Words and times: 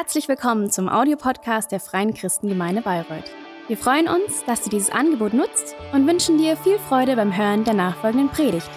Herzlich 0.00 0.28
willkommen 0.28 0.70
zum 0.70 0.88
Audiopodcast 0.88 1.72
der 1.72 1.80
Freien 1.80 2.14
Christengemeinde 2.14 2.82
Bayreuth. 2.82 3.24
Wir 3.66 3.76
freuen 3.76 4.06
uns, 4.06 4.44
dass 4.44 4.62
du 4.62 4.70
dieses 4.70 4.90
Angebot 4.90 5.34
nutzt 5.34 5.74
und 5.92 6.06
wünschen 6.06 6.38
dir 6.38 6.56
viel 6.56 6.78
Freude 6.78 7.16
beim 7.16 7.36
Hören 7.36 7.64
der 7.64 7.74
nachfolgenden 7.74 8.28
Predigt. 8.28 8.70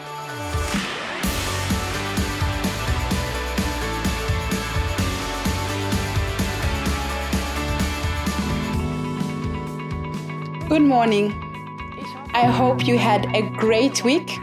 Good 10.68 10.82
morning. 10.82 11.36
I 12.34 12.48
hope 12.48 12.84
you 12.88 12.98
had 12.98 13.28
a 13.36 13.44
great 13.60 14.04
week. 14.04 14.40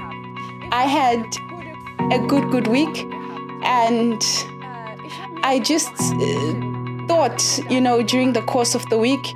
I 0.70 0.86
had 0.86 1.26
a 2.12 2.18
good, 2.28 2.52
good 2.52 2.68
week, 2.68 3.04
and 3.64 4.22
I 5.42 5.58
just 5.58 5.90
uh, 5.98 6.67
thought, 7.08 7.58
you 7.70 7.80
know, 7.80 8.02
during 8.02 8.34
the 8.34 8.42
course 8.42 8.74
of 8.74 8.88
the 8.90 8.98
week, 8.98 9.34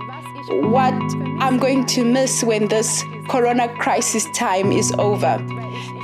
what 0.48 0.94
I'm 1.40 1.58
going 1.58 1.86
to 1.86 2.04
miss 2.04 2.44
when 2.44 2.68
this 2.68 3.02
corona 3.28 3.68
crisis 3.76 4.26
time 4.34 4.70
is 4.70 4.92
over. 4.98 5.38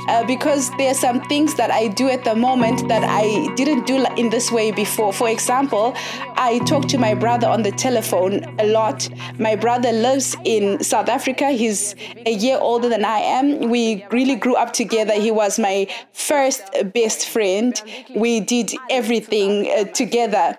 Uh, 0.07 0.25
because 0.25 0.71
there 0.77 0.89
are 0.89 0.95
some 0.95 1.21
things 1.25 1.53
that 1.53 1.69
I 1.69 1.87
do 1.87 2.09
at 2.09 2.23
the 2.23 2.33
moment 2.33 2.87
that 2.87 3.03
I 3.03 3.53
didn't 3.53 3.85
do 3.85 4.03
in 4.17 4.31
this 4.31 4.51
way 4.51 4.71
before. 4.71 5.13
For 5.13 5.29
example, 5.29 5.93
I 6.35 6.59
talk 6.65 6.87
to 6.87 6.97
my 6.97 7.13
brother 7.13 7.47
on 7.47 7.61
the 7.61 7.71
telephone 7.71 8.43
a 8.59 8.65
lot. 8.65 9.07
My 9.37 9.55
brother 9.55 9.91
lives 9.91 10.35
in 10.45 10.83
South 10.83 11.09
Africa. 11.09 11.51
He's 11.51 11.93
a 12.25 12.33
year 12.33 12.57
older 12.59 12.89
than 12.89 13.05
I 13.05 13.19
am. 13.19 13.69
We 13.69 14.03
really 14.09 14.35
grew 14.35 14.55
up 14.55 14.73
together. 14.73 15.13
He 15.13 15.29
was 15.29 15.59
my 15.59 15.87
first 16.13 16.63
best 16.91 17.27
friend. 17.27 17.79
We 18.15 18.39
did 18.39 18.73
everything 18.89 19.69
uh, 19.69 19.83
together. 19.83 20.57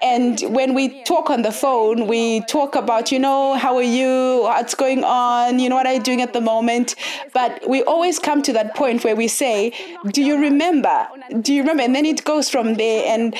And 0.00 0.40
when 0.42 0.74
we 0.74 1.02
talk 1.02 1.28
on 1.28 1.42
the 1.42 1.50
phone, 1.50 2.06
we 2.06 2.40
talk 2.42 2.76
about, 2.76 3.10
you 3.10 3.18
know, 3.18 3.54
how 3.54 3.76
are 3.76 3.82
you? 3.82 4.42
What's 4.42 4.74
going 4.74 5.02
on? 5.02 5.58
You 5.58 5.68
know, 5.68 5.74
what 5.74 5.86
are 5.86 5.94
you 5.94 6.02
doing 6.02 6.22
at 6.22 6.32
the 6.32 6.40
moment? 6.40 6.94
But 7.34 7.68
we 7.68 7.82
always 7.82 8.18
come 8.18 8.42
to 8.42 8.52
that 8.52 8.76
point 8.76 9.02
where 9.02 9.16
we 9.16 9.26
say, 9.26 9.72
Do 10.12 10.22
you 10.22 10.38
remember? 10.38 11.08
Do 11.40 11.52
you 11.52 11.62
remember? 11.62 11.82
And 11.82 11.94
then 11.94 12.06
it 12.06 12.24
goes 12.24 12.48
from 12.48 12.74
there. 12.74 13.12
And 13.12 13.36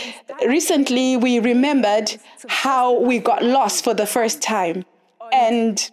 recently 0.46 1.16
we 1.16 1.38
remembered 1.38 2.16
how 2.48 3.00
we 3.00 3.20
got 3.20 3.44
lost 3.44 3.84
for 3.84 3.94
the 3.94 4.06
first 4.06 4.42
time. 4.42 4.84
And 5.32 5.90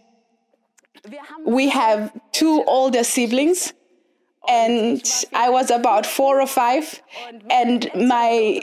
we 1.46 1.70
have 1.70 2.12
two 2.32 2.64
older 2.66 3.04
siblings 3.04 3.74
and 4.48 5.04
I 5.34 5.50
was 5.50 5.72
about 5.72 6.06
four 6.06 6.42
or 6.42 6.48
five, 6.48 7.02
and 7.50 7.90
my 7.96 8.62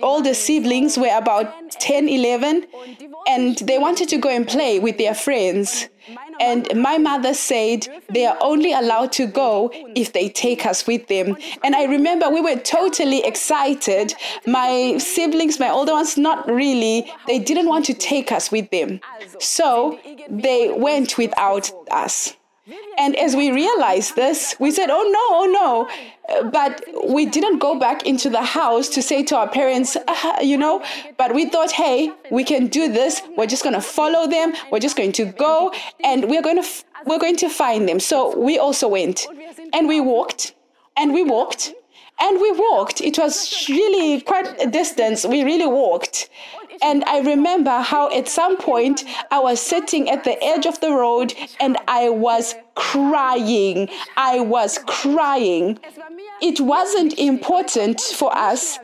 older 0.00 0.34
siblings 0.34 0.98
were 0.98 1.16
about 1.16 1.70
10, 1.70 2.08
11, 2.08 2.66
and 3.28 3.56
they 3.58 3.78
wanted 3.78 4.08
to 4.10 4.18
go 4.18 4.28
and 4.28 4.46
play 4.46 4.78
with 4.78 4.98
their 4.98 5.14
friends. 5.14 5.88
And 6.40 6.68
my 6.74 6.98
mother 6.98 7.32
said 7.32 7.86
they 8.12 8.26
are 8.26 8.36
only 8.40 8.72
allowed 8.72 9.12
to 9.12 9.26
go 9.26 9.70
if 9.94 10.12
they 10.12 10.28
take 10.28 10.66
us 10.66 10.86
with 10.86 11.06
them. 11.06 11.36
And 11.62 11.76
I 11.76 11.84
remember 11.84 12.28
we 12.28 12.40
were 12.40 12.56
totally 12.56 13.24
excited. 13.24 14.14
My 14.46 14.98
siblings, 14.98 15.60
my 15.60 15.70
older 15.70 15.92
ones, 15.92 16.16
not 16.16 16.48
really, 16.48 17.10
they 17.26 17.38
didn't 17.38 17.68
want 17.68 17.84
to 17.86 17.94
take 17.94 18.32
us 18.32 18.50
with 18.50 18.70
them. 18.70 19.00
So 19.38 19.98
they 20.28 20.72
went 20.76 21.18
without 21.18 21.70
us. 21.90 22.36
And 22.98 23.16
as 23.16 23.34
we 23.34 23.50
realized 23.50 24.16
this, 24.16 24.54
we 24.58 24.70
said, 24.70 24.90
oh 24.90 25.02
no, 25.02 25.24
oh 25.30 25.46
no. 25.60 26.50
But 26.50 26.84
we 27.06 27.26
didn't 27.26 27.58
go 27.58 27.78
back 27.78 28.06
into 28.06 28.30
the 28.30 28.42
house 28.42 28.88
to 28.90 29.02
say 29.02 29.22
to 29.24 29.36
our 29.36 29.48
parents, 29.48 29.96
uh, 29.96 30.36
you 30.40 30.56
know, 30.56 30.84
but 31.16 31.34
we 31.34 31.46
thought, 31.46 31.72
hey, 31.72 32.12
we 32.30 32.44
can 32.44 32.68
do 32.68 32.92
this. 32.92 33.22
We're 33.36 33.46
just 33.46 33.62
going 33.62 33.74
to 33.74 33.80
follow 33.80 34.26
them. 34.26 34.52
We're 34.70 34.78
just 34.78 34.96
going 34.96 35.12
to 35.12 35.26
go 35.26 35.72
and 36.04 36.28
we're 36.28 36.42
going 36.42 36.62
to, 36.62 36.68
we're 37.06 37.18
going 37.18 37.36
to 37.36 37.48
find 37.48 37.88
them. 37.88 38.00
So 38.00 38.36
we 38.38 38.58
also 38.58 38.88
went 38.88 39.26
and 39.72 39.88
we 39.88 40.00
walked 40.00 40.54
and 40.96 41.12
we 41.12 41.22
walked 41.22 41.74
and 42.22 42.40
we 42.40 42.52
walked. 42.52 43.00
It 43.00 43.18
was 43.18 43.68
really 43.68 44.20
quite 44.20 44.48
a 44.62 44.68
distance. 44.70 45.26
We 45.26 45.42
really 45.42 45.66
walked. 45.66 46.30
And 46.80 47.04
I 47.04 47.20
remember 47.20 47.80
how 47.80 48.10
at 48.16 48.28
some 48.28 48.56
point 48.56 49.04
I 49.30 49.38
was 49.40 49.60
sitting 49.60 50.08
at 50.08 50.24
the 50.24 50.42
edge 50.42 50.66
of 50.66 50.80
the 50.80 50.92
road 50.92 51.34
and 51.60 51.76
I 51.86 52.08
was 52.08 52.54
crying. 52.74 53.88
I 54.16 54.40
was 54.40 54.78
crying. 54.86 55.78
It 56.40 56.60
wasn't 56.60 57.18
important 57.18 58.00
for 58.00 58.36
us 58.36 58.78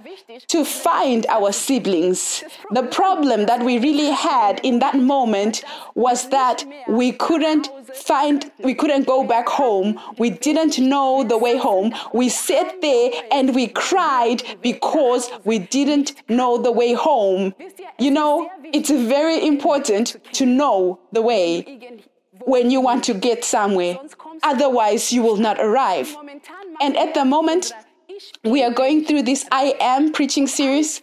to 0.49 0.65
find 0.65 1.27
our 1.27 1.53
siblings. 1.53 2.45
The 2.71 2.85
problem 2.85 3.47
that 3.47 3.65
we 3.65 3.79
really 3.79 4.11
had 4.11 4.61
in 4.63 4.79
that 4.81 4.97
moment 4.97 5.65
was 5.95 6.29
that 6.29 6.65
we 6.89 7.13
couldn't 7.13 7.71
find, 7.95 8.51
we 8.59 8.75
couldn't 8.75 9.07
go 9.07 9.25
back 9.25 9.49
home. 9.49 10.01
We 10.19 10.31
didn't 10.31 10.79
know 10.79 11.25
the 11.25 11.39
way 11.39 11.57
home. 11.57 11.95
We 12.13 12.29
sat 12.29 12.81
there 12.81 13.11
and 13.33 13.55
we 13.55 13.69
cried 13.69 14.43
because 14.63 15.31
we 15.45 15.59
didn't 15.59 16.15
know 16.29 16.59
the 16.59 16.73
way 16.73 16.95
home. 16.95 17.55
You 17.99 18.11
know, 18.11 18.51
it's 18.65 18.91
very 18.91 19.47
important 19.47 20.17
to 20.33 20.47
know 20.47 21.01
the 21.13 21.23
way 21.23 22.01
when 22.41 22.71
you 22.71 22.81
want 22.81 23.05
to 23.05 23.15
get 23.15 23.45
somewhere. 23.45 23.99
Otherwise, 24.43 25.13
you 25.13 25.23
will 25.23 25.37
not 25.37 25.59
arrive. 25.59 26.17
And 26.81 26.97
at 26.97 27.15
the 27.15 27.25
moment, 27.25 27.73
we 28.45 28.63
are 28.63 28.71
going 28.71 29.05
through 29.05 29.23
this 29.23 29.47
I 29.51 29.75
am 29.81 30.13
preaching 30.13 30.47
series. 30.47 31.03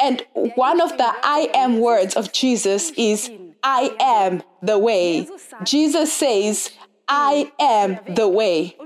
And 0.00 0.24
one 0.56 0.80
of 0.80 0.96
the 0.98 1.12
I 1.22 1.50
am 1.54 1.78
words 1.78 2.16
of 2.16 2.32
Jesus 2.32 2.90
is 2.96 3.30
I 3.62 3.94
am 4.00 4.42
the 4.62 4.78
way. 4.78 5.28
Jesus 5.64 6.12
says, 6.12 6.70
I 7.08 7.52
am 7.58 7.98
the 8.14 8.28
way. 8.28 8.76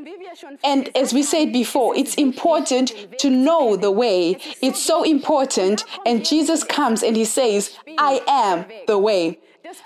And 0.64 0.94
as 0.96 1.12
we 1.12 1.22
said 1.22 1.52
before, 1.52 1.96
it's 1.96 2.14
important 2.14 3.18
to 3.18 3.30
know 3.30 3.76
the 3.76 3.90
way. 3.90 4.38
It's 4.60 4.82
so 4.82 5.02
important. 5.04 5.84
And 6.04 6.24
Jesus 6.24 6.64
comes 6.64 7.02
and 7.02 7.16
he 7.16 7.24
says, 7.24 7.78
I 7.98 8.20
am 8.26 8.64
the 8.86 8.98
way. 8.98 9.38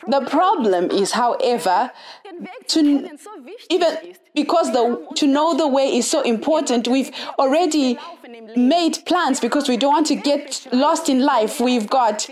The 0.09 0.21
problem 0.23 0.91
is, 0.91 1.13
however, 1.13 1.91
to 2.69 3.19
even 3.71 4.15
because 4.35 4.73
the 4.73 5.07
to 5.17 5.27
know 5.27 5.57
the 5.57 5.69
way 5.69 5.97
is 5.97 6.11
so 6.11 6.23
important, 6.23 6.89
we've 6.89 7.11
already 7.39 7.99
made 8.57 8.99
plans 9.07 9.41
because 9.41 9.69
we 9.69 9.77
don't 9.77 9.93
want 9.93 10.07
to 10.07 10.15
get 10.15 10.67
lost 10.73 11.09
in 11.09 11.21
life. 11.21 11.61
We've 11.61 11.89
got 11.89 12.29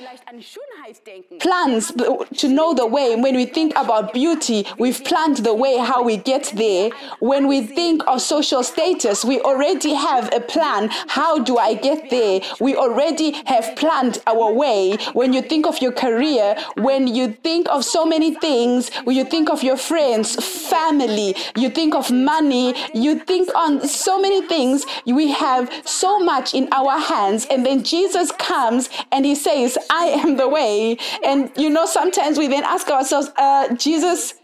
plans 1.41 1.93
to 1.93 2.49
know 2.49 2.75
the 2.75 2.87
way. 2.87 3.17
When 3.17 3.37
we 3.37 3.47
think 3.47 3.73
about 3.77 4.13
beauty, 4.13 4.67
we've 4.79 5.03
planned 5.05 5.39
the 5.39 5.55
way 5.55 5.77
how 5.77 6.03
we 6.03 6.17
get 6.17 6.53
there. 6.55 6.91
When 7.21 7.47
we 7.47 7.63
think 7.63 8.03
of 8.07 8.21
social 8.21 8.63
status, 8.63 9.25
we 9.25 9.41
already 9.41 9.95
have 9.95 10.33
a 10.33 10.41
plan. 10.41 10.89
How 11.09 11.39
do 11.39 11.59
I 11.59 11.75
get 11.75 12.11
there? 12.11 12.41
We 12.61 12.77
already 12.77 13.33
have 13.47 13.77
planned 13.77 14.19
our 14.27 14.53
way. 14.53 14.97
When 15.13 15.33
you 15.33 15.43
think 15.43 15.67
of 15.67 15.81
your 15.81 15.93
career, 15.93 16.57
when 16.77 17.07
you 17.07 17.33
think 17.33 17.69
of 17.69 17.85
so 17.85 18.05
many 18.05 18.35
things, 18.35 18.91
when 19.05 19.17
you 19.17 19.25
think 19.25 19.51
of 19.51 19.63
your 19.63 19.77
friends, 19.77 20.37
family, 20.69 21.35
you 21.57 21.71
think 21.71 21.88
of 21.95 22.11
money, 22.11 22.75
you 22.95 23.19
think 23.21 23.55
on 23.55 23.87
so 23.87 24.21
many 24.21 24.47
things, 24.47 24.85
we 25.07 25.31
have 25.33 25.71
so 25.85 26.19
much 26.19 26.55
in 26.55 26.69
our 26.73 26.99
hands. 26.99 27.47
And 27.51 27.65
then 27.65 27.83
Jesus 27.85 28.33
comes 28.33 28.89
and 29.13 29.25
he 29.25 29.35
says, 29.35 29.79
I 29.91 30.07
am 30.07 30.37
the 30.37 30.49
way. 30.49 30.99
And 31.25 31.51
you 31.57 31.71
know, 31.71 31.87
sometimes 31.87 32.39
we 32.39 32.49
then 32.49 32.65
ask 32.65 32.89
ourselves, 32.91 33.31
uh, 33.37 33.75
Jesus, 33.75 34.35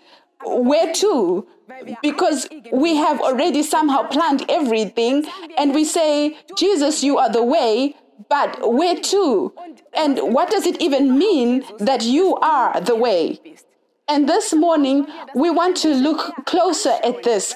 where 0.44 0.92
to? 0.94 1.46
Because 2.02 2.46
we 2.72 2.96
have 2.96 3.20
already 3.20 3.62
somehow 3.62 4.02
planned 4.02 4.44
everything, 4.50 5.24
and 5.56 5.74
we 5.74 5.84
say, 5.84 6.36
Jesus, 6.58 7.02
you 7.02 7.16
are 7.16 7.32
the 7.32 7.42
way, 7.42 7.96
but 8.28 8.72
where 8.72 9.00
to? 9.00 9.54
And 9.94 10.34
what 10.34 10.50
does 10.50 10.66
it 10.66 10.80
even 10.82 11.18
mean 11.18 11.64
that 11.78 12.02
you 12.02 12.36
are 12.36 12.80
the 12.80 12.94
way? 12.94 13.40
And 14.06 14.28
this 14.28 14.52
morning, 14.52 15.06
we 15.34 15.48
want 15.48 15.78
to 15.78 15.94
look 15.94 16.44
closer 16.44 16.92
at 17.02 17.22
this, 17.22 17.54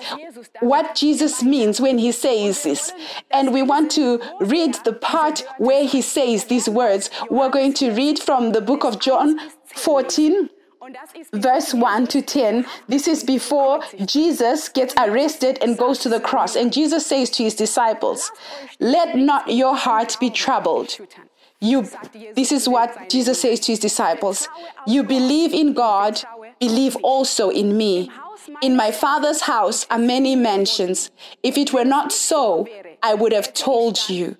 what 0.60 0.94
Jesus 0.94 1.42
means 1.42 1.78
when 1.78 1.98
he 1.98 2.10
says 2.10 2.62
this. 2.62 2.90
And 3.30 3.52
we 3.52 3.60
want 3.62 3.90
to 3.92 4.20
read 4.40 4.76
the 4.84 4.94
part 4.94 5.44
where 5.58 5.86
he 5.86 6.00
says 6.00 6.46
these 6.46 6.66
words. 6.66 7.10
We're 7.30 7.50
going 7.50 7.74
to 7.74 7.90
read 7.92 8.18
from 8.18 8.52
the 8.52 8.62
book 8.62 8.84
of 8.84 8.98
John 8.98 9.38
14. 9.66 10.48
Verse 11.34 11.74
1 11.74 12.06
to 12.06 12.22
10, 12.22 12.64
this 12.88 13.06
is 13.06 13.22
before 13.22 13.82
Jesus 14.06 14.70
gets 14.70 14.94
arrested 14.96 15.58
and 15.60 15.76
goes 15.76 15.98
to 15.98 16.08
the 16.08 16.20
cross. 16.20 16.56
And 16.56 16.72
Jesus 16.72 17.04
says 17.06 17.28
to 17.30 17.42
his 17.42 17.54
disciples, 17.54 18.32
Let 18.80 19.14
not 19.14 19.52
your 19.52 19.76
heart 19.76 20.16
be 20.18 20.30
troubled. 20.30 20.96
You, 21.60 21.88
this 22.36 22.52
is 22.52 22.68
what 22.68 23.08
Jesus 23.08 23.40
says 23.40 23.58
to 23.60 23.72
his 23.72 23.80
disciples. 23.80 24.48
You 24.86 25.02
believe 25.02 25.52
in 25.52 25.72
God, 25.72 26.20
believe 26.60 26.96
also 27.02 27.50
in 27.50 27.76
me. 27.76 28.10
In 28.62 28.76
my 28.76 28.90
Father's 28.90 29.42
house 29.42 29.86
are 29.90 29.98
many 29.98 30.34
mansions. 30.36 31.10
If 31.42 31.58
it 31.58 31.72
were 31.72 31.84
not 31.84 32.12
so, 32.12 32.66
I 33.02 33.14
would 33.14 33.32
have 33.32 33.52
told 33.52 34.08
you. 34.08 34.36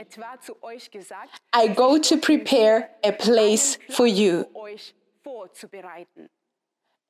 I 1.53 1.69
go 1.69 1.99
to 1.99 2.17
prepare 2.17 2.91
a 3.05 3.13
place 3.13 3.79
for 3.91 4.07
you. 4.07 4.47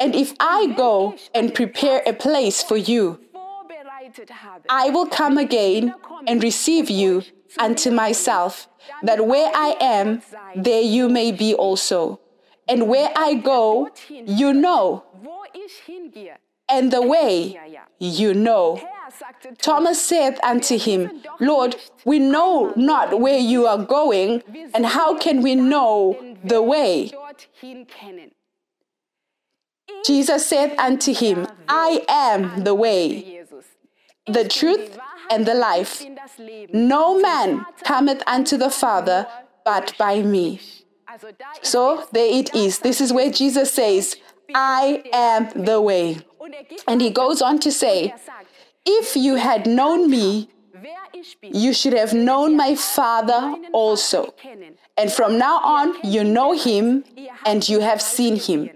And 0.01 0.15
if 0.15 0.35
I 0.39 0.67
go 0.77 1.17
and 1.35 1.55
prepare 1.55 2.03
a 2.07 2.13
place 2.13 2.63
for 2.63 2.77
you, 2.77 3.21
I 4.69 4.91
will 4.91 5.07
come 5.07 5.39
again 5.39 5.95
and 6.27 6.43
receive 6.43 6.89
you 6.89 7.23
unto 7.59 7.91
myself, 7.91 8.69
that 9.03 9.27
where 9.27 9.51
I 9.55 9.77
am, 9.81 10.23
there 10.55 10.83
you 10.83 11.09
may 11.09 11.33
be 11.33 11.55
also. 11.55 12.21
And 12.69 12.89
where 12.89 13.11
I 13.17 13.35
go, 13.35 13.91
you 14.09 14.53
know. 14.53 15.05
And 16.69 16.93
the 16.93 17.03
way, 17.03 17.59
you 17.99 18.35
know. 18.35 18.81
Thomas 19.59 20.01
said 20.01 20.39
unto 20.43 20.79
him, 20.79 21.23
Lord, 21.41 21.77
we 22.05 22.19
know 22.19 22.73
not 22.77 23.21
where 23.21 23.39
you 23.39 23.67
are 23.67 23.79
going, 23.79 24.43
and 24.75 24.85
how 24.85 25.17
can 25.17 25.43
we 25.43 25.55
know 25.55 26.37
the 26.45 26.61
way? 26.63 27.11
Jesus 30.05 30.47
said 30.47 30.75
unto 30.79 31.15
him, 31.15 31.47
I 31.69 32.05
am 32.09 32.65
the 32.65 32.75
way, 32.75 33.45
the 34.27 34.47
truth, 34.47 34.99
and 35.31 35.47
the 35.47 35.55
life. 35.55 36.05
No 36.73 37.19
man 37.19 37.65
cometh 37.85 38.23
unto 38.27 38.57
the 38.57 38.71
Father 38.71 39.27
but 39.65 39.95
by 39.99 40.23
me. 40.23 40.61
So 41.63 42.07
there 42.13 42.39
it 42.39 42.55
is. 42.55 42.79
This 42.81 43.01
is 43.01 43.13
where 43.13 43.31
Jesus 43.31 43.73
says, 43.73 44.17
I 44.55 45.03
am 45.13 45.65
the 45.65 45.81
way. 45.81 46.19
And 46.87 47.01
he 47.01 47.11
goes 47.11 47.43
on 47.43 47.59
to 47.61 47.73
say, 47.73 48.15
If 48.87 49.17
you 49.17 49.37
had 49.37 49.67
known 49.67 50.11
me, 50.11 50.49
you 51.43 51.73
should 51.73 51.93
have 51.93 52.15
known 52.15 52.57
my 52.57 52.75
Father 52.75 53.57
also. 53.73 54.35
And 54.97 55.13
from 55.13 55.39
now 55.39 55.59
on, 55.59 55.95
you 56.03 56.25
know 56.25 56.53
him 56.53 57.05
and 57.45 57.69
you 57.69 57.81
have 57.81 58.01
seen 58.01 58.37
him. 58.37 58.71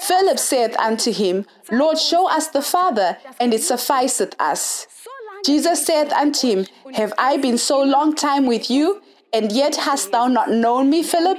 Philip 0.00 0.38
saith 0.38 0.76
unto 0.78 1.12
him, 1.12 1.46
Lord, 1.70 1.98
show 1.98 2.28
us 2.28 2.48
the 2.48 2.62
Father, 2.62 3.18
and 3.38 3.52
it 3.52 3.62
sufficeth 3.62 4.34
us. 4.40 4.86
Jesus 5.44 5.84
saith 5.84 6.12
unto 6.12 6.46
him, 6.46 6.66
Have 6.94 7.12
I 7.18 7.36
been 7.36 7.58
so 7.58 7.82
long 7.82 8.14
time 8.14 8.46
with 8.46 8.70
you, 8.70 9.02
and 9.32 9.50
yet 9.50 9.76
hast 9.76 10.12
thou 10.12 10.26
not 10.28 10.50
known 10.50 10.90
me, 10.90 11.02
Philip? 11.02 11.38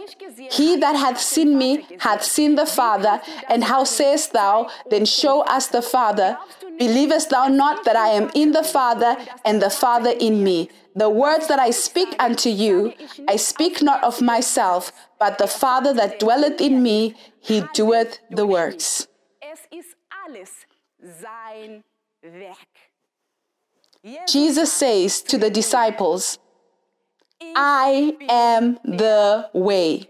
He 0.51 0.78
that 0.78 0.95
hath 0.95 1.19
seen 1.19 1.57
me 1.57 1.86
hath 2.00 2.24
seen 2.24 2.56
the 2.56 2.66
Father. 2.66 3.22
And 3.50 3.63
how 3.63 3.84
sayest 3.84 4.34
thou, 4.34 4.69
Then 4.90 5.06
show 5.06 5.42
us 5.42 5.68
the 5.68 5.81
Father? 5.81 6.38
Believest 6.80 7.30
thou 7.30 7.48
not 7.48 7.86
that 7.86 7.95
I 7.95 8.10
am 8.10 8.31
in 8.34 8.51
the 8.51 8.63
Father, 8.63 9.16
and 9.45 9.62
the 9.62 9.69
Father 9.69 10.12
in 10.19 10.44
me? 10.44 10.69
The 10.95 11.10
words 11.10 11.48
that 11.48 11.60
I 11.60 11.72
speak 11.72 12.16
unto 12.19 12.50
you, 12.50 12.94
I 13.28 13.36
speak 13.36 13.81
not 13.81 14.04
of 14.04 14.22
myself, 14.22 14.92
but 15.19 15.38
the 15.38 15.48
Father 15.48 15.94
that 15.94 16.19
dwelleth 16.19 16.62
in 16.62 16.84
me, 16.84 17.16
he 17.40 17.63
doeth 17.74 18.19
the 18.30 18.45
works. 18.45 19.07
Jesus 24.28 24.74
says 24.74 25.22
to 25.22 25.38
the 25.38 25.50
disciples, 25.50 26.40
I 27.56 28.16
am 28.30 28.80
the 28.84 29.50
way. 29.54 30.10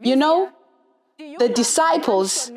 You 0.00 0.16
know, 0.16 0.50
the 1.38 1.48
disciples 1.48 2.52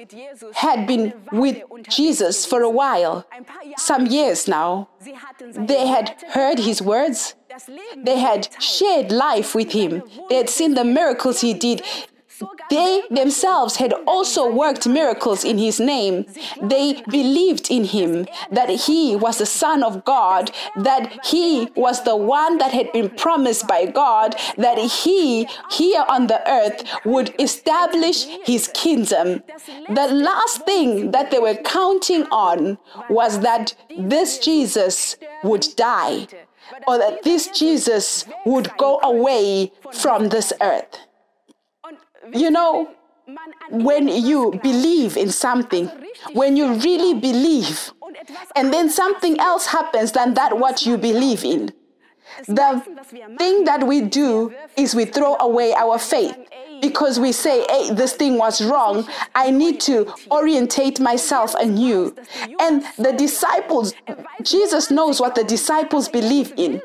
had 0.54 0.86
been 0.86 1.14
with 1.32 1.64
Jesus 1.90 2.46
for 2.46 2.62
a 2.62 2.70
while, 2.70 3.26
some 3.78 4.06
years 4.06 4.48
now. 4.48 4.90
They 5.56 5.88
had 5.88 6.16
heard 6.30 6.60
his 6.60 6.82
words. 6.82 7.36
They 7.98 8.20
had 8.20 8.50
shared 8.62 9.12
life 9.12 9.56
with 9.56 9.72
him. 9.72 10.04
They 10.30 10.36
had 10.36 10.50
seen 10.50 10.76
the 10.76 10.86
miracles 10.86 11.42
he 11.42 11.54
did. 11.54 11.82
They 12.70 13.04
themselves 13.10 13.76
had 13.78 13.94
also 14.08 14.50
worked 14.50 14.88
miracles 14.88 15.44
in 15.44 15.58
his 15.58 15.80
name. 15.80 16.26
They 16.62 17.02
believed 17.10 17.70
in 17.70 17.86
him, 17.86 18.28
that 18.52 18.70
he 18.70 19.16
was 19.16 19.38
the 19.38 19.46
Son 19.46 19.84
of 19.84 20.06
God, 20.06 20.52
that 20.76 21.26
he 21.26 21.70
was 21.76 22.04
the 22.04 22.16
one 22.16 22.58
that 22.60 22.72
had 22.72 22.92
been 22.94 23.10
promised 23.10 23.68
by 23.68 23.86
God, 23.86 24.36
that 24.58 24.78
he 24.78 25.48
here 25.70 26.06
on 26.08 26.28
the 26.28 26.42
earth 26.50 26.84
would 27.06 27.34
establish 27.40 28.26
his 28.46 28.70
kingdom. 28.74 29.44
The 29.90 30.08
last 30.08 30.66
thing 30.66 31.12
that 31.12 31.32
they 31.32 31.40
were 31.40 31.56
counting 31.56 32.24
on 32.32 32.78
was 33.10 33.40
that 33.42 33.76
this 33.98 34.40
Jesus 34.40 35.18
would 35.44 35.66
die, 35.76 36.28
or 36.88 36.98
that 36.98 37.24
this 37.24 37.48
Jesus 37.48 38.26
would 38.46 38.72
go 38.78 39.00
away 39.04 39.72
from 39.92 40.30
this 40.30 40.54
earth. 40.62 40.98
You 42.34 42.52
know, 42.52 42.92
when 43.70 44.08
you 44.08 44.60
believe 44.62 45.18
in 45.18 45.30
something, 45.30 45.90
when 46.34 46.58
you 46.58 46.74
really 46.76 47.20
believe, 47.20 47.92
and 48.56 48.74
then 48.74 48.90
something 48.90 49.40
else 49.40 49.66
happens 49.68 50.12
than 50.12 50.34
that 50.36 50.58
what 50.58 50.86
you 50.86 50.98
believe 50.98 51.44
in, 51.44 51.72
the 52.48 52.82
thing 53.38 53.66
that 53.66 53.86
we 53.86 54.02
do 54.02 54.54
is 54.78 54.96
we 54.96 55.06
throw 55.06 55.36
away 55.40 55.74
our 55.74 55.98
faith 55.98 56.38
because 56.82 57.20
we 57.20 57.32
say, 57.32 57.66
hey, 57.70 57.94
this 57.94 58.14
thing 58.14 58.38
was 58.38 58.62
wrong. 58.62 59.08
I 59.36 59.52
need 59.52 59.80
to 59.82 60.14
orientate 60.30 61.00
myself 61.00 61.54
anew. 61.56 62.16
And 62.60 62.84
the 62.98 63.14
disciples, 63.14 63.94
Jesus 64.44 64.92
knows 64.92 65.20
what 65.22 65.36
the 65.36 65.44
disciples 65.44 66.10
believe 66.10 66.54
in. 66.58 66.82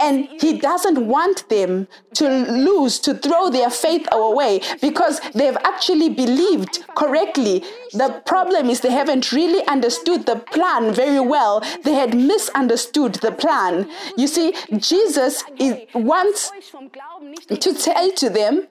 And 0.00 0.28
he 0.40 0.58
doesn't 0.58 1.06
want 1.06 1.48
them 1.48 1.86
to 2.14 2.28
lose, 2.28 2.98
to 3.00 3.14
throw 3.14 3.50
their 3.50 3.70
faith 3.70 4.06
away 4.10 4.60
because 4.80 5.20
they've 5.34 5.56
actually 5.64 6.08
believed 6.08 6.84
correctly. 6.96 7.62
The 7.92 8.22
problem 8.26 8.70
is 8.70 8.80
they 8.80 8.90
haven't 8.90 9.32
really 9.32 9.64
understood 9.66 10.26
the 10.26 10.36
plan 10.36 10.94
very 10.94 11.20
well. 11.20 11.62
They 11.84 11.94
had 11.94 12.14
misunderstood 12.14 13.14
the 13.16 13.32
plan. 13.32 13.90
You 14.16 14.26
see, 14.26 14.54
Jesus 14.76 15.44
wants 15.94 16.50
to 17.48 17.74
tell 17.74 18.12
to 18.12 18.30
them 18.30 18.68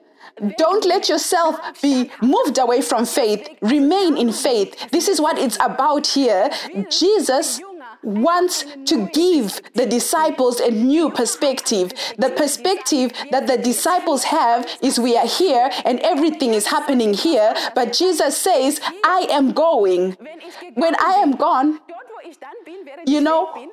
don't 0.56 0.84
let 0.84 1.08
yourself 1.08 1.80
be 1.82 2.10
moved 2.20 2.58
away 2.58 2.80
from 2.82 3.06
faith. 3.06 3.48
Remain 3.60 4.16
in 4.16 4.32
faith. 4.32 4.90
This 4.90 5.08
is 5.08 5.20
what 5.20 5.38
it's 5.38 5.56
about 5.60 6.06
here. 6.06 6.50
Jesus 6.90 7.60
wants 8.02 8.64
to 8.86 9.08
give 9.08 9.60
the 9.74 9.86
disciples 9.86 10.60
a 10.60 10.70
new 10.70 11.10
perspective. 11.10 11.92
The 12.18 12.30
perspective 12.30 13.12
that 13.30 13.46
the 13.46 13.58
disciples 13.58 14.24
have 14.24 14.66
is 14.82 14.98
we 14.98 15.16
are 15.16 15.26
here 15.26 15.70
and 15.84 16.00
everything 16.00 16.54
is 16.54 16.66
happening 16.66 17.14
here. 17.14 17.54
But 17.74 17.92
Jesus 17.92 18.36
says, 18.36 18.80
I 19.04 19.26
am 19.30 19.52
going. 19.52 20.16
When 20.74 20.94
I 21.00 21.14
am 21.22 21.32
gone, 21.32 21.80
you 23.06 23.20
know, 23.20 23.72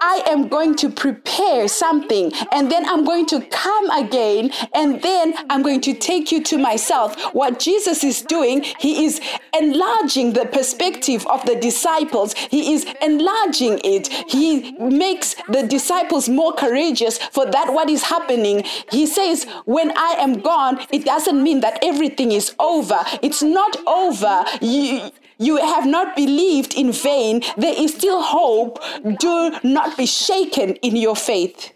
I 0.00 0.22
am 0.26 0.48
going 0.48 0.74
to 0.76 0.90
prepare 0.90 1.68
something 1.68 2.32
and 2.52 2.70
then 2.70 2.84
I'm 2.86 3.04
going 3.04 3.26
to 3.26 3.40
come 3.40 3.90
again 3.90 4.50
and 4.74 5.00
then 5.00 5.34
I'm 5.48 5.62
going 5.62 5.80
to 5.82 5.94
take 5.94 6.32
you 6.32 6.42
to 6.44 6.58
myself. 6.58 7.18
What 7.32 7.58
Jesus 7.58 8.02
is 8.02 8.22
doing, 8.22 8.64
he 8.78 9.04
is 9.04 9.20
enlarging 9.58 10.32
the 10.32 10.46
perspective 10.46 11.26
of 11.28 11.44
the 11.46 11.56
disciples, 11.56 12.34
he 12.34 12.74
is 12.74 12.84
enlarging 13.00 13.80
it. 13.84 14.08
He 14.30 14.72
makes 14.72 15.36
the 15.48 15.66
disciples 15.66 16.28
more 16.28 16.52
courageous 16.52 17.18
for 17.18 17.46
that 17.46 17.72
what 17.72 17.88
is 17.88 18.02
happening. 18.02 18.64
He 18.90 19.06
says, 19.06 19.44
When 19.64 19.96
I 19.96 20.16
am 20.18 20.40
gone, 20.40 20.80
it 20.90 21.04
doesn't 21.04 21.42
mean 21.42 21.60
that 21.60 21.78
everything 21.82 22.32
is 22.32 22.54
over. 22.58 23.00
It's 23.22 23.42
not 23.42 23.76
over. 23.86 24.44
You, 24.60 25.10
you 25.40 25.56
have 25.56 25.86
not 25.86 26.14
believed 26.14 26.74
in 26.74 26.92
vain. 26.92 27.42
There 27.56 27.74
is 27.76 27.94
still 27.94 28.22
hope. 28.22 28.78
Do 29.18 29.52
not 29.64 29.96
be 29.96 30.06
shaken 30.06 30.76
in 30.76 30.94
your 30.94 31.16
faith. 31.16 31.72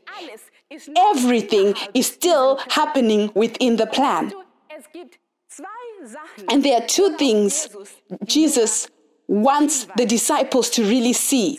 Everything 0.97 1.75
is 1.95 2.07
still 2.07 2.59
happening 2.69 3.33
within 3.35 3.77
the 3.77 3.87
plan. 3.87 4.33
And 6.51 6.63
there 6.63 6.81
are 6.81 6.87
two 6.87 7.17
things 7.17 7.69
Jesus 8.25 8.89
wants 9.27 9.87
the 9.97 10.05
disciples 10.05 10.69
to 10.71 10.83
really 10.83 11.15
see. 11.15 11.59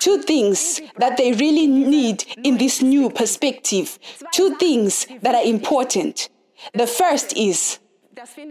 Two 0.00 0.20
things 0.22 0.82
that 0.98 1.16
they 1.16 1.32
really 1.32 1.66
need 1.66 2.24
in 2.44 2.58
this 2.58 2.82
new 2.82 3.08
perspective. 3.08 3.98
Two 4.32 4.56
things 4.56 5.06
that 5.22 5.34
are 5.34 5.44
important. 5.44 6.28
The 6.74 6.86
first 6.86 7.34
is 7.36 7.78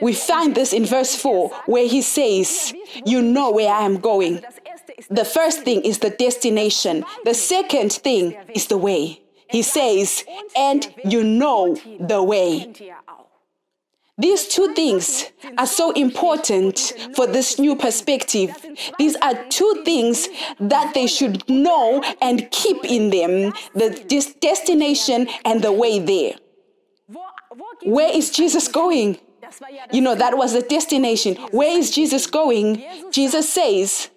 we 0.01 0.13
find 0.13 0.55
this 0.55 0.73
in 0.73 0.85
verse 0.85 1.15
4 1.15 1.49
where 1.65 1.87
he 1.87 2.01
says, 2.01 2.73
You 3.05 3.21
know 3.21 3.51
where 3.51 3.73
I 3.73 3.81
am 3.81 3.99
going. 3.99 4.43
The 5.09 5.25
first 5.25 5.63
thing 5.63 5.81
is 5.81 5.99
the 5.99 6.09
destination, 6.09 7.03
the 7.23 7.33
second 7.33 7.93
thing 7.93 8.37
is 8.53 8.67
the 8.67 8.77
way. 8.77 9.21
He 9.49 9.61
says, 9.61 10.23
And 10.55 10.93
you 11.03 11.23
know 11.23 11.75
the 11.99 12.21
way. 12.23 12.73
These 14.17 14.47
two 14.47 14.73
things 14.73 15.25
are 15.57 15.67
so 15.67 15.91
important 15.91 16.93
for 17.15 17.27
this 17.27 17.59
new 17.59 17.75
perspective. 17.75 18.55
These 18.97 19.17
are 19.17 19.43
two 19.49 19.81
things 19.83 20.29
that 20.59 20.93
they 20.93 21.05
should 21.05 21.47
know 21.49 22.01
and 22.21 22.49
keep 22.51 22.85
in 22.85 23.09
them 23.09 23.53
the 23.73 23.89
destination 24.39 25.27
and 25.43 25.61
the 25.61 25.73
way 25.73 25.99
there. 25.99 26.35
Where 27.83 28.09
is 28.09 28.31
Jesus 28.31 28.69
going? 28.69 29.19
You 29.91 30.01
know, 30.01 30.15
that 30.15 30.37
was 30.37 30.53
the 30.53 30.61
destination. 30.61 31.35
Where 31.51 31.77
is 31.77 31.91
Jesus 31.91 32.27
going? 32.27 32.83
Jesus 33.11 33.49
says, 33.49 34.09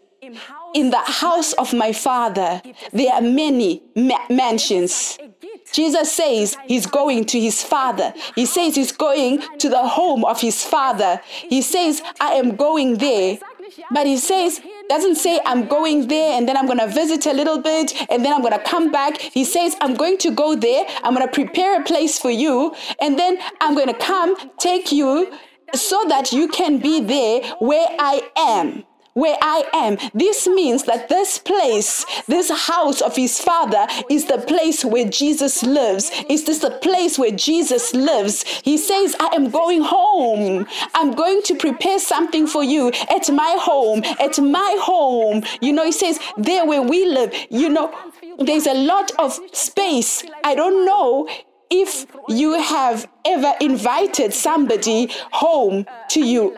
In 0.75 0.91
the 0.91 0.99
house 0.99 1.53
of 1.55 1.73
my 1.73 1.93
Father, 1.93 2.61
there 2.93 3.13
are 3.13 3.21
many 3.23 3.83
ma- 3.95 4.27
mansions. 4.29 5.19
Jesus 5.73 6.13
says 6.13 6.57
he's 6.67 6.87
going 6.87 7.25
to 7.27 7.39
his 7.41 7.63
father. 7.63 8.13
He 8.35 8.47
says 8.47 8.75
he's 8.75 8.93
going 8.93 9.43
to 9.59 9.69
the 9.69 9.87
home 9.87 10.25
of 10.25 10.41
his 10.41 10.65
father. 10.65 11.21
He 11.27 11.63
says, 11.63 12.03
I 12.21 12.35
am 12.35 12.57
going 12.57 12.97
there. 12.97 13.39
But 13.91 14.07
he 14.07 14.17
says, 14.17 14.61
doesn't 14.89 15.17
say 15.17 15.41
I'm 15.45 15.67
going 15.67 16.09
there 16.09 16.37
and 16.37 16.49
then 16.49 16.57
I'm 16.57 16.67
going 16.67 16.79
to 16.79 16.87
visit 16.87 17.27
a 17.27 17.33
little 17.33 17.61
bit 17.61 17.95
and 18.11 18.25
then 18.25 18.33
I'm 18.33 18.41
going 18.41 18.53
to 18.53 18.65
come 18.65 18.91
back. 18.91 19.21
He 19.21 19.45
says, 19.45 19.77
I'm 19.81 19.95
going 19.95 20.19
to 20.19 20.31
go 20.31 20.57
there. 20.57 20.85
I'm 21.03 21.15
going 21.15 21.27
to 21.27 21.33
prepare 21.33 21.81
a 21.81 21.85
place 21.85 22.19
for 22.19 22.31
you 22.31 22.75
and 23.01 23.19
then 23.19 23.39
I'm 23.61 23.75
going 23.75 23.89
to 23.89 23.99
come 23.99 24.37
take 24.59 24.93
you 24.93 25.33
so 25.75 26.05
that 26.09 26.33
you 26.33 26.49
can 26.49 26.79
be 26.79 27.01
there 27.01 27.43
where 27.59 27.87
I 27.99 28.23
am 28.37 28.85
where 29.19 29.37
I 29.43 29.65
am. 29.73 29.99
This 30.15 30.47
means 30.47 30.85
that 30.85 31.09
this 31.09 31.39
place, 31.39 32.07
this 32.27 32.51
house 32.69 33.01
of 33.01 33.17
his 33.17 33.41
father, 33.41 33.87
is 34.09 34.27
the 34.27 34.39
place 34.39 34.85
where 34.85 35.09
Jesus 35.09 35.63
lives. 35.63 36.11
Is 36.29 36.45
this 36.45 36.61
the 36.61 36.71
place 36.71 37.19
where 37.19 37.33
Jesus 37.33 37.95
lives? 37.95 38.45
He 38.63 38.79
says, 38.79 39.17
I 39.19 39.35
am 39.35 39.51
going 39.51 39.83
home. 39.83 40.67
I'm 40.95 41.13
going 41.15 41.43
to 41.43 41.57
prepare 41.57 41.99
something 41.99 42.47
for 42.47 42.63
you 42.63 42.93
at 43.11 43.29
my 43.31 43.57
home, 43.61 44.03
at 44.21 44.39
my 44.39 44.77
home. 44.81 45.43
You 45.61 45.73
know, 45.73 45.85
he 45.85 45.93
says, 45.93 46.21
there 46.37 46.65
where 46.65 46.83
we 46.83 47.05
live, 47.05 47.35
you 47.51 47.69
know, 47.69 47.93
there's 48.39 48.67
a 48.67 48.75
lot 48.75 49.11
of 49.19 49.39
space. 49.53 50.23
I 50.45 50.55
don't 50.55 50.87
know 50.87 51.29
if 51.71 52.07
you 52.29 52.53
have 52.61 53.09
ever 53.27 53.53
invited 53.61 54.33
somebody 54.33 55.11
home 55.33 55.87
to 56.11 56.21
you 56.21 56.57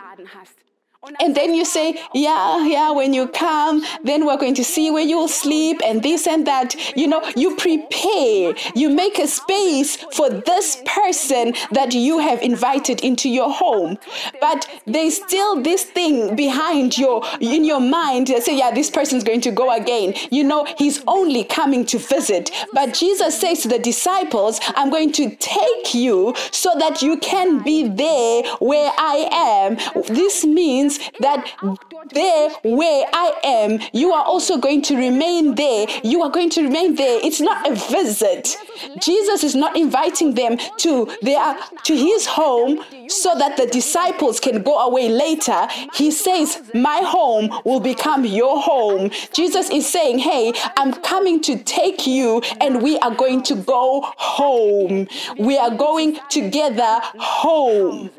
and 1.18 1.34
then 1.34 1.54
you 1.54 1.64
say, 1.64 2.00
yeah, 2.14 2.64
yeah, 2.66 2.90
when 2.90 3.12
you 3.12 3.26
come, 3.28 3.82
then 4.04 4.26
we're 4.26 4.36
going 4.36 4.54
to 4.54 4.64
see 4.64 4.90
where 4.90 5.02
you'll 5.02 5.28
sleep 5.28 5.80
and 5.84 6.02
this 6.02 6.26
and 6.26 6.46
that. 6.46 6.74
You 6.96 7.08
know, 7.08 7.22
you 7.36 7.56
prepare, 7.56 8.54
you 8.74 8.90
make 8.90 9.18
a 9.18 9.26
space 9.26 9.96
for 10.14 10.30
this 10.30 10.82
person 10.86 11.54
that 11.72 11.94
you 11.94 12.18
have 12.18 12.40
invited 12.42 13.00
into 13.02 13.28
your 13.28 13.50
home. 13.50 13.98
But 14.40 14.68
there's 14.86 15.22
still 15.22 15.62
this 15.62 15.84
thing 15.84 16.36
behind 16.36 16.98
your 16.98 17.24
in 17.40 17.64
your 17.64 17.80
mind 17.80 18.28
that 18.28 18.42
say, 18.42 18.56
yeah, 18.56 18.70
this 18.70 18.90
person's 18.90 19.24
going 19.24 19.40
to 19.42 19.50
go 19.50 19.74
again. 19.74 20.14
You 20.30 20.44
know, 20.44 20.66
he's 20.78 21.02
only 21.06 21.44
coming 21.44 21.84
to 21.86 21.98
visit. 21.98 22.50
But 22.72 22.94
Jesus 22.94 23.40
says 23.40 23.62
to 23.62 23.68
the 23.68 23.78
disciples, 23.78 24.60
I'm 24.76 24.90
going 24.90 25.12
to 25.12 25.34
take 25.36 25.94
you 25.94 26.34
so 26.50 26.72
that 26.78 27.02
you 27.02 27.18
can 27.18 27.62
be 27.62 27.88
there 27.88 28.42
where 28.60 28.92
I 28.96 29.28
am. 29.32 30.04
This 30.06 30.44
means 30.44 30.60
means 30.70 30.99
that 31.20 31.46
there 32.12 32.50
where 32.64 33.06
I 33.12 33.32
am, 33.44 33.78
you 33.92 34.12
are 34.12 34.24
also 34.24 34.58
going 34.58 34.82
to 34.82 34.96
remain 34.96 35.54
there. 35.54 35.86
You 36.02 36.22
are 36.22 36.30
going 36.30 36.50
to 36.50 36.62
remain 36.62 36.94
there. 36.94 37.20
It's 37.22 37.40
not 37.40 37.68
a 37.70 37.74
visit. 37.74 38.56
Jesus 39.00 39.44
is 39.44 39.54
not 39.54 39.76
inviting 39.76 40.34
them 40.34 40.58
to 40.78 41.10
their 41.22 41.58
to 41.84 41.96
his 41.96 42.26
home 42.26 42.84
so 43.08 43.34
that 43.36 43.56
the 43.56 43.66
disciples 43.66 44.40
can 44.40 44.62
go 44.62 44.78
away 44.78 45.08
later. 45.08 45.68
He 45.94 46.10
says, 46.10 46.62
"My 46.74 47.02
home 47.02 47.50
will 47.64 47.80
become 47.80 48.24
your 48.24 48.60
home." 48.60 49.10
Jesus 49.32 49.70
is 49.70 49.86
saying, 49.86 50.18
"Hey, 50.18 50.52
I'm 50.76 50.92
coming 50.92 51.40
to 51.40 51.56
take 51.56 52.06
you 52.06 52.42
and 52.60 52.82
we 52.82 52.98
are 52.98 53.14
going 53.14 53.42
to 53.42 53.54
go 53.54 54.04
home. 54.16 55.08
We 55.38 55.56
are 55.58 55.70
going 55.70 56.18
together 56.28 57.00
home." 57.18 58.10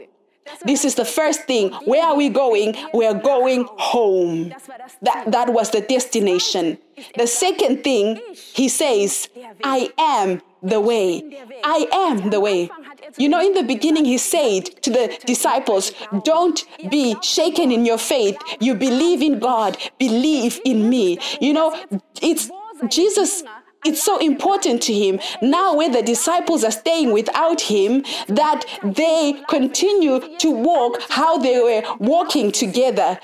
This 0.65 0.85
is 0.85 0.95
the 0.95 1.05
first 1.05 1.45
thing. 1.45 1.71
Where 1.85 2.05
are 2.05 2.15
we 2.15 2.29
going? 2.29 2.75
We 2.93 3.05
are 3.05 3.13
going 3.13 3.67
home. 3.77 4.53
That, 5.01 5.31
that 5.31 5.53
was 5.53 5.71
the 5.71 5.81
destination. 5.81 6.77
The 7.15 7.27
second 7.27 7.83
thing, 7.83 8.19
he 8.33 8.69
says, 8.69 9.29
I 9.63 9.91
am 9.97 10.41
the 10.61 10.79
way. 10.79 11.45
I 11.63 11.87
am 11.91 12.29
the 12.29 12.39
way. 12.39 12.69
You 13.17 13.29
know, 13.29 13.41
in 13.41 13.53
the 13.53 13.63
beginning, 13.63 14.05
he 14.05 14.17
said 14.17 14.65
to 14.83 14.89
the 14.89 15.17
disciples, 15.25 15.91
Don't 16.23 16.63
be 16.89 17.15
shaken 17.21 17.71
in 17.71 17.85
your 17.85 17.97
faith. 17.97 18.37
You 18.59 18.75
believe 18.75 19.21
in 19.21 19.39
God, 19.39 19.77
believe 19.99 20.59
in 20.63 20.89
me. 20.89 21.19
You 21.39 21.53
know, 21.53 21.75
it's 22.21 22.49
Jesus 22.87 23.43
it's 23.85 24.03
so 24.03 24.17
important 24.19 24.81
to 24.83 24.93
him 24.93 25.19
now 25.41 25.75
when 25.75 25.91
the 25.91 26.01
disciples 26.01 26.63
are 26.63 26.71
staying 26.71 27.11
without 27.11 27.61
him 27.61 28.03
that 28.27 28.63
they 28.83 29.41
continue 29.49 30.19
to 30.37 30.51
walk 30.51 31.01
how 31.09 31.37
they 31.37 31.59
were 31.59 31.83
walking 31.99 32.51
together. 32.51 33.19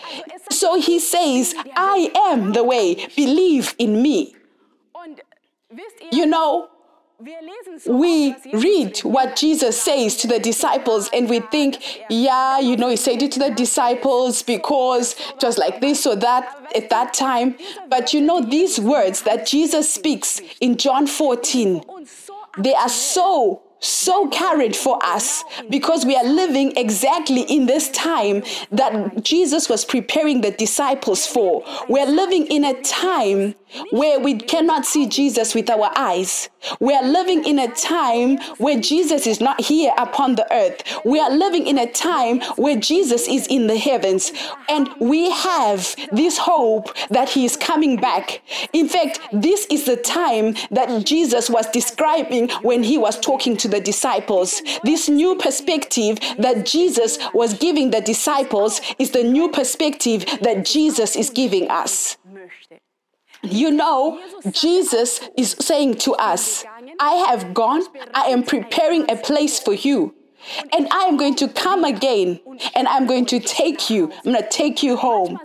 So 0.50 0.80
he 0.80 1.00
says 1.00 1.54
i 1.76 2.12
am 2.16 2.54
the 2.54 2.64
way. 2.64 3.08
Believe 3.16 3.76
in 3.78 4.02
me. 4.02 4.36
You 6.12 6.26
know 6.26 6.70
we 7.88 8.36
read 8.54 9.00
what 9.00 9.36
Jesus 9.36 9.82
says 9.82 10.18
to 10.18 10.28
the 10.28 10.38
disciples 10.38 11.10
and 11.12 11.28
we 11.28 11.40
think, 11.40 12.04
yeah, 12.12 12.60
you 12.60 12.78
know, 12.78 12.90
he 12.90 12.96
said 12.96 13.24
it 13.24 13.32
to 13.32 13.40
the 13.40 13.50
disciples 13.50 14.44
because 14.44 15.16
just 15.40 15.58
like 15.58 15.82
this 15.82 16.06
or 16.06 16.16
that 16.16 16.68
at 16.76 16.92
that 16.92 17.16
time. 17.16 17.56
But 17.90 18.14
you 18.14 18.22
know, 18.22 18.42
these 18.42 18.80
words 18.80 19.24
that 19.24 19.48
Jesus 19.48 19.92
speaks 19.92 20.42
in 20.62 20.78
John 20.78 21.08
14, 21.08 21.84
they 22.60 22.76
are 22.76 22.90
so 22.90 23.64
so 23.80 24.28
carried 24.30 24.76
for 24.76 25.00
us 25.04 25.44
because 25.70 26.06
we 26.06 26.16
are 26.16 26.24
living 26.24 26.76
exactly 26.76 27.42
in 27.42 27.66
this 27.66 27.90
time 27.92 28.44
that 28.72 29.24
Jesus 29.24 29.70
was 29.70 29.86
preparing 29.86 30.42
the 30.42 30.52
disciples 30.52 31.28
for. 31.28 31.64
We're 31.88 32.06
living 32.06 32.48
in 32.48 32.64
a 32.64 32.82
time 32.82 33.56
where 33.92 34.20
we 34.20 34.36
cannot 34.38 34.86
see 34.86 35.08
Jesus 35.08 35.54
with 35.54 35.70
our 35.70 35.92
eyes. 35.96 36.50
We 36.80 36.94
are 36.94 37.04
living 37.04 37.44
in 37.46 37.60
a 37.60 37.68
time 37.68 38.38
where 38.58 38.80
Jesus 38.80 39.28
is 39.28 39.40
not 39.40 39.62
here 39.62 39.94
upon 39.98 40.36
the 40.36 40.52
earth. 40.54 40.82
We 41.06 41.20
are 41.20 41.32
living 41.32 41.68
in 41.68 41.78
a 41.78 41.92
time 41.92 42.42
where 42.56 42.78
Jesus 42.78 43.28
is 43.28 43.48
in 43.48 43.68
the 43.68 43.78
heavens. 43.78 44.32
And 44.70 44.90
we 45.00 45.30
have 45.32 45.96
this 46.12 46.38
hope 46.38 46.96
that 47.10 47.30
he 47.30 47.46
is 47.46 47.56
coming 47.58 47.98
back. 47.98 48.42
In 48.74 48.88
fact, 48.88 49.20
this 49.32 49.66
is 49.70 49.86
the 49.86 49.98
time 49.98 50.56
that 50.72 51.06
Jesus 51.06 51.50
was 51.50 51.68
describing 51.68 52.50
when 52.62 52.84
he 52.84 52.98
was 52.98 53.20
talking 53.20 53.58
to 53.58 53.67
the 53.68 53.80
disciples. 53.80 54.62
This 54.84 55.10
new 55.10 55.36
perspective 55.36 56.20
that 56.38 56.66
Jesus 56.66 57.18
was 57.34 57.54
giving 57.54 57.92
the 57.92 58.02
disciples 58.02 58.82
is 58.98 59.12
the 59.12 59.24
new 59.24 59.50
perspective 59.50 60.26
that 60.42 60.66
Jesus 60.66 61.16
is 61.16 61.30
giving 61.30 61.70
us. 61.70 62.18
You 63.44 63.72
know, 63.72 64.20
Jesus 64.52 65.22
is 65.38 65.56
saying 65.60 65.96
to 65.96 66.14
us, 66.14 66.66
I 67.00 67.14
have 67.30 67.54
gone, 67.54 67.84
I 68.14 68.26
am 68.26 68.44
preparing 68.44 69.10
a 69.10 69.16
place 69.16 69.60
for 69.60 69.74
you. 69.74 70.16
And 70.72 70.88
I 70.92 71.04
am 71.04 71.18
going 71.18 71.36
to 71.36 71.48
come 71.48 71.84
again 71.84 72.40
and 72.76 72.88
I'm 72.88 73.06
going 73.06 73.26
to 73.28 73.40
take 73.40 73.90
you. 73.90 74.12
I'm 74.26 74.34
going 74.34 74.44
to 74.44 74.50
take 74.50 74.82
you 74.84 74.96
home. 74.96 75.40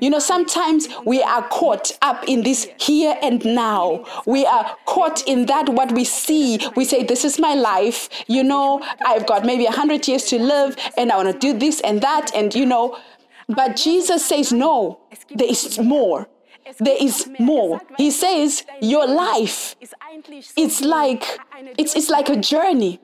You 0.00 0.10
know, 0.10 0.18
sometimes 0.18 0.88
we 1.04 1.22
are 1.22 1.46
caught 1.48 1.92
up 2.02 2.24
in 2.28 2.42
this 2.42 2.68
here 2.78 3.16
and 3.22 3.44
now. 3.44 4.04
We 4.26 4.46
are 4.46 4.76
caught 4.86 5.26
in 5.26 5.46
that 5.46 5.68
what 5.68 5.92
we 5.92 6.04
see. 6.04 6.60
We 6.76 6.84
say, 6.84 7.04
This 7.04 7.24
is 7.24 7.38
my 7.38 7.54
life. 7.54 8.08
You 8.26 8.44
know, 8.44 8.82
I've 9.04 9.26
got 9.26 9.44
maybe 9.44 9.66
a 9.66 9.72
hundred 9.72 10.06
years 10.06 10.24
to 10.26 10.38
live 10.38 10.76
and 10.96 11.10
I 11.10 11.16
want 11.16 11.32
to 11.32 11.38
do 11.38 11.58
this 11.58 11.80
and 11.80 12.00
that. 12.02 12.34
And, 12.34 12.54
you 12.54 12.66
know, 12.66 12.98
but 13.48 13.76
Jesus 13.76 14.24
says, 14.24 14.52
No, 14.52 15.00
there 15.34 15.48
is 15.48 15.78
more 15.78 16.28
there 16.80 16.96
is 16.98 17.28
more. 17.38 17.80
He 17.98 18.10
says 18.10 18.64
your 18.80 19.06
life 19.06 19.76
it's 20.56 20.80
like 20.80 21.38
it's, 21.78 21.94
it's 21.94 22.10
like 22.10 22.28
a 22.28 22.36
journey. 22.36 23.00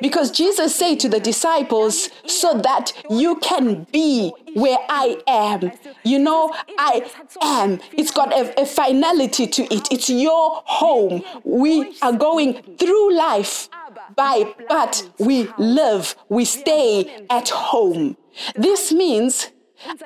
Because 0.00 0.30
Jesus 0.30 0.74
said 0.74 1.00
to 1.00 1.08
the 1.08 1.20
disciples, 1.20 2.10
so 2.26 2.58
that 2.58 2.92
you 3.10 3.36
can 3.36 3.86
be 3.92 4.32
where 4.54 4.78
I 4.88 5.20
am. 5.26 5.72
You 6.04 6.18
know, 6.18 6.54
I 6.78 7.10
am. 7.42 7.80
It's 7.92 8.10
got 8.10 8.32
a, 8.32 8.60
a, 8.60 8.66
finality 8.66 9.46
to 9.46 9.62
it. 9.74 9.90
It's 9.90 10.08
your 10.10 10.62
home. 10.64 11.22
We 11.44 11.96
are 12.02 12.12
going 12.12 12.62
through 12.78 13.14
life 13.14 13.68
by, 14.14 14.54
but 14.68 15.08
we 15.18 15.48
live, 15.58 16.16
we 16.28 16.44
stay 16.44 17.26
at 17.30 17.48
home. 17.48 18.16
This 18.54 18.92
means 18.92 19.50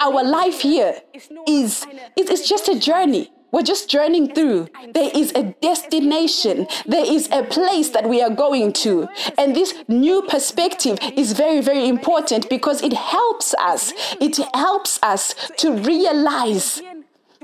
our 0.00 0.22
life 0.24 0.60
here 0.60 1.00
is 1.46 1.86
it's 2.16 2.48
just 2.48 2.68
a 2.68 2.78
journey. 2.78 3.30
We're 3.52 3.62
just 3.62 3.88
journeying 3.88 4.34
through. 4.34 4.68
There 4.94 5.10
is 5.14 5.30
a 5.34 5.54
destination. 5.60 6.66
There 6.86 7.04
is 7.04 7.28
a 7.30 7.44
place 7.44 7.90
that 7.90 8.08
we 8.08 8.22
are 8.22 8.30
going 8.30 8.72
to. 8.84 9.08
And 9.36 9.54
this 9.54 9.74
new 9.88 10.22
perspective 10.22 10.98
is 11.16 11.32
very, 11.32 11.60
very 11.60 11.86
important 11.86 12.48
because 12.48 12.82
it 12.82 12.94
helps 12.94 13.54
us. 13.54 13.92
It 14.20 14.38
helps 14.54 14.98
us 15.02 15.34
to 15.58 15.72
realize 15.72 16.82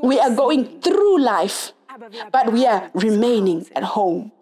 we 0.03 0.19
are 0.19 0.35
going 0.35 0.81
through 0.81 1.21
life, 1.21 1.73
but 2.33 2.53
we 2.53 2.67
are 2.67 2.91
remaining 2.95 3.67
at 3.77 3.85
home. 3.85 4.33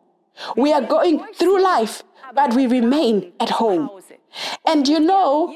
We 0.57 0.73
are 0.73 0.83
going 0.83 1.25
through 1.35 1.63
life, 1.63 2.03
but 2.33 2.55
we 2.55 2.67
remain 2.67 3.33
at 3.41 3.51
home. 3.51 3.91
And 4.67 4.87
you 4.87 5.01
know, 5.01 5.55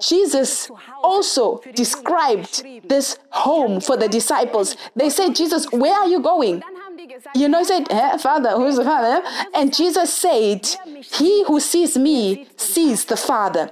Jesus 0.00 0.70
also 1.02 1.60
described 1.74 2.64
this 2.88 3.18
home 3.30 3.80
for 3.80 3.96
the 3.96 4.08
disciples. 4.08 4.76
They 4.96 5.10
said, 5.10 5.34
Jesus, 5.36 5.70
where 5.70 5.94
are 5.94 6.08
you 6.08 6.20
going? 6.20 6.62
You 7.34 7.48
know, 7.48 7.58
he 7.60 7.64
said, 7.64 7.86
eh, 7.90 8.16
Father, 8.18 8.50
who's 8.50 8.76
the 8.76 8.84
Father? 8.84 9.26
And 9.54 9.74
Jesus 9.74 10.12
said, 10.12 10.66
He 11.12 11.44
who 11.44 11.60
sees 11.60 11.96
me 11.96 12.48
sees 12.56 13.04
the 13.04 13.16
Father. 13.16 13.70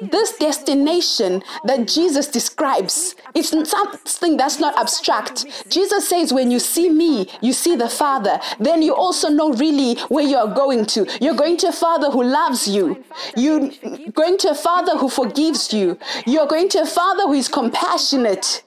This 0.00 0.36
destination 0.38 1.42
that 1.64 1.86
Jesus 1.86 2.26
describes, 2.26 3.14
it's 3.34 3.50
something 3.50 4.36
that's 4.36 4.58
not 4.58 4.78
abstract. 4.78 5.46
Jesus 5.68 6.08
says, 6.08 6.32
when 6.32 6.50
you 6.50 6.58
see 6.58 6.88
me, 6.88 7.28
you 7.40 7.52
see 7.52 7.76
the 7.76 7.88
Father. 7.88 8.40
Then 8.58 8.82
you 8.82 8.94
also 8.94 9.28
know 9.28 9.52
really 9.52 9.96
where 10.08 10.24
you're 10.24 10.52
going 10.54 10.86
to. 10.86 11.06
You're 11.20 11.36
going 11.36 11.58
to 11.58 11.68
a 11.68 11.72
Father 11.72 12.10
who 12.10 12.24
loves 12.24 12.66
you. 12.66 13.04
You're 13.36 13.70
going 14.12 14.38
to 14.38 14.50
a 14.50 14.54
Father 14.54 14.96
who 14.96 15.08
forgives 15.08 15.72
you. 15.72 15.98
You're 16.26 16.46
going 16.46 16.68
to 16.70 16.82
a 16.82 16.86
Father 16.86 17.24
who 17.24 17.34
is 17.34 17.48
compassionate 17.48 18.62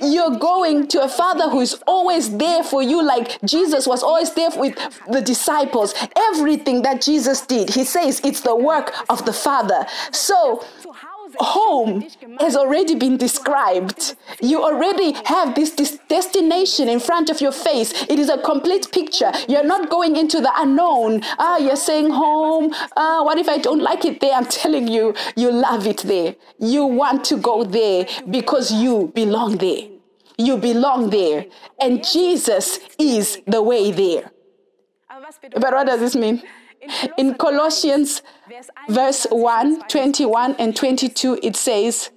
you're 0.00 0.36
going 0.38 0.88
to 0.88 1.02
a 1.02 1.08
father 1.08 1.48
who 1.48 1.60
is 1.60 1.74
always 1.86 2.36
there 2.36 2.62
for 2.62 2.82
you, 2.82 3.02
like 3.02 3.40
Jesus 3.44 3.86
was 3.86 4.02
always 4.02 4.32
there 4.34 4.50
with 4.56 4.74
the 5.10 5.20
disciples. 5.20 5.94
Everything 6.16 6.82
that 6.82 7.00
Jesus 7.00 7.42
did, 7.42 7.70
he 7.70 7.84
says 7.84 8.20
it's 8.24 8.40
the 8.40 8.56
work 8.56 8.92
of 9.08 9.24
the 9.24 9.32
Father. 9.32 9.86
So, 10.12 10.64
home 11.38 12.04
has 12.40 12.56
already 12.56 12.94
been 12.94 13.16
described. 13.16 14.16
You 14.40 14.62
already 14.62 15.12
have 15.24 15.54
this, 15.54 15.70
destination 16.08 16.88
in 16.88 16.98
front 16.98 17.30
of 17.30 17.40
your 17.40 17.52
face. 17.52 17.92
It 18.08 18.18
is 18.18 18.28
a 18.28 18.38
complete 18.38 18.90
picture. 18.92 19.32
You're 19.48 19.64
not 19.64 19.88
going 19.90 20.16
into 20.16 20.40
the 20.40 20.50
unknown. 20.56 21.22
Ah, 21.38 21.56
you're 21.58 21.76
saying 21.76 22.10
home. 22.10 22.74
Ah, 22.96 23.22
what 23.22 23.38
if 23.38 23.48
I 23.48 23.58
don't 23.58 23.80
like 23.80 24.04
it 24.04 24.20
there? 24.20 24.32
I'm 24.34 24.46
telling 24.46 24.88
you, 24.88 25.14
you 25.36 25.52
love 25.52 25.86
it 25.86 25.98
there. 25.98 26.34
You 26.58 26.84
want 26.84 27.24
to 27.26 27.36
go 27.36 27.64
there 27.64 28.06
because 28.28 28.72
you 28.72 29.12
belong 29.14 29.58
there. 29.58 29.89
You 30.40 30.56
belong 30.56 31.10
there. 31.10 31.46
And 31.78 32.02
Jesus 32.04 32.80
is 32.98 33.40
the 33.46 33.62
way 33.62 33.92
there. 33.92 34.30
But 35.52 35.72
what 35.74 35.86
does 35.86 36.00
this 36.00 36.16
mean? 36.16 36.42
In 37.18 37.34
Colossians 37.34 38.22
verse 38.88 39.26
1, 39.30 39.88
21 39.88 40.56
and 40.58 40.74
22, 40.74 41.40
it 41.42 41.56
says, 41.56 42.10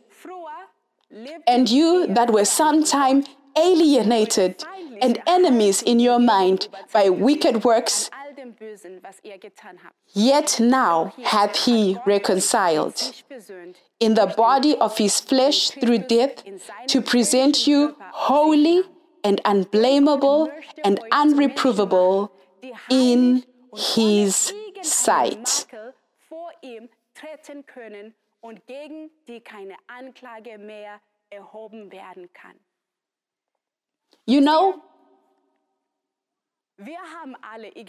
And 1.46 1.70
you 1.70 2.08
that 2.08 2.32
were 2.32 2.46
sometime 2.46 3.26
alienated 3.58 4.64
and 5.02 5.22
enemies 5.28 5.82
in 5.82 6.00
your 6.00 6.20
mind 6.20 6.70
by 6.94 7.10
wicked 7.10 7.66
works, 7.66 8.10
yet 10.14 10.60
now 10.60 11.14
hath 11.24 11.66
he 11.66 11.98
reconciled 12.06 13.24
in 14.00 14.14
the 14.14 14.28
body 14.38 14.76
of 14.78 14.98
his 14.98 15.20
flesh 15.20 15.72
through 15.72 15.98
death 16.00 16.44
to 16.88 17.02
present 17.02 17.68
you 17.68 17.96
holy 18.14 18.84
and 19.24 19.42
unblameable 19.46 20.52
and 20.84 21.00
unreprovable 21.12 22.30
in 22.90 23.44
his 23.76 24.54
sight. 24.82 25.68
und 28.44 28.68
gegen 28.68 29.10
die 29.28 29.40
keine 29.40 29.76
Anklage 29.88 30.58
mehr 30.58 31.00
erhoben 31.30 31.92
werden 31.92 32.30
kann. 32.34 32.60
You 34.26 34.42
know, 34.42 34.82